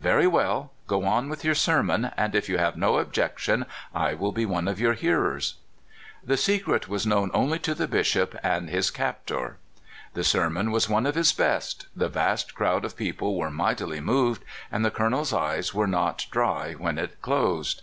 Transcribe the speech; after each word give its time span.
"Very 0.00 0.26
well; 0.26 0.72
go 0.86 1.04
on 1.04 1.28
with 1.28 1.44
your 1.44 1.54
sermon, 1.54 2.06
and 2.16 2.34
if 2.34 2.48
you 2.48 2.56
have 2.56 2.78
no 2.78 2.96
objection 2.96 3.66
I 3.94 4.14
will 4.14 4.32
be 4.32 4.46
one 4.46 4.68
of 4.68 4.80
your 4.80 4.94
hearers." 4.94 5.56
The 6.24 6.38
secret 6.38 6.88
was 6.88 7.06
known 7.06 7.30
only 7.34 7.58
to 7.58 7.74
the 7.74 7.86
Bishop 7.86 8.34
and 8.42 8.70
his 8.70 8.90
captor. 8.90 9.58
The 10.14 10.24
sermon 10.24 10.70
was 10.70 10.88
one 10.88 11.04
of 11.04 11.14
his 11.14 11.34
best— 11.34 11.88
the 11.94 12.08
vast 12.08 12.54
crowd 12.54 12.86
of 12.86 12.96
people 12.96 13.36
were 13.36 13.50
mightily 13.50 14.00
moved, 14.00 14.46
and 14.72 14.82
the 14.82 14.90
Colonel's 14.90 15.34
eyes 15.34 15.74
were 15.74 15.86
not 15.86 16.24
dry 16.30 16.72
when 16.72 16.96
it 16.96 17.20
closed. 17.20 17.82